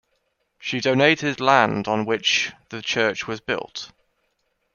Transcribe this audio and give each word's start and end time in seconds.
She 0.57 0.81
donated 0.81 1.37
the 1.37 1.43
land 1.43 1.87
on 1.87 2.05
which 2.05 2.53
the 2.69 2.81
church 2.81 3.27
was 3.27 3.39
built. 3.39 3.91